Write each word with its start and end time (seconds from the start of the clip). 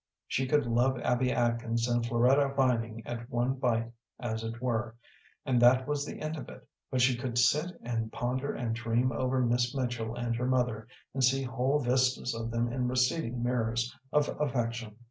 She 0.27 0.47
could 0.47 0.65
love 0.65 0.99
Abby 1.01 1.31
Atkins 1.31 1.87
and 1.87 2.03
Floretta 2.03 2.55
Vining 2.55 3.05
at 3.05 3.29
one 3.29 3.53
bite, 3.53 3.91
as 4.19 4.43
it 4.43 4.59
were, 4.59 4.95
and 5.45 5.61
that 5.61 5.87
was 5.87 6.03
the 6.07 6.21
end 6.21 6.37
of 6.37 6.49
it, 6.49 6.67
but 6.89 7.01
she 7.01 7.15
could 7.15 7.37
sit 7.37 7.79
and 7.83 8.11
ponder 8.11 8.51
and 8.51 8.73
dream 8.73 9.11
over 9.11 9.41
Miss 9.41 9.75
Mitchell 9.75 10.15
and 10.15 10.35
her 10.37 10.47
mother, 10.47 10.87
and 11.13 11.23
see 11.23 11.43
whole 11.43 11.77
vistas 11.77 12.33
of 12.33 12.49
them 12.49 12.73
in 12.73 12.87
receding 12.87 13.43
mirrors 13.43 13.95
of 14.11 14.27
affection. 14.39 14.95